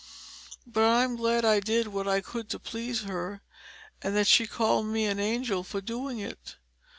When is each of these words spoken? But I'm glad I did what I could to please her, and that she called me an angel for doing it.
But 0.65 0.81
I'm 0.81 1.15
glad 1.15 1.45
I 1.45 1.59
did 1.59 1.89
what 1.89 2.07
I 2.07 2.21
could 2.21 2.49
to 2.49 2.59
please 2.59 3.01
her, 3.03 3.43
and 4.01 4.15
that 4.15 4.25
she 4.25 4.47
called 4.47 4.87
me 4.87 5.05
an 5.05 5.19
angel 5.19 5.63
for 5.63 5.79
doing 5.79 6.17
it. 6.17 6.55